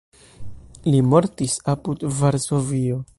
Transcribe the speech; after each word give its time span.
Li 0.87 1.01
mortis 1.11 1.59
apud 1.75 2.09
Varsovio. 2.23 3.01